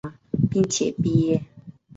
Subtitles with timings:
[0.49, 1.45] 并且毕业。